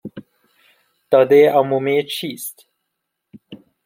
دادهٔ 1.11 1.41
عمومی 1.59 1.97
چیست؟ 2.13 2.57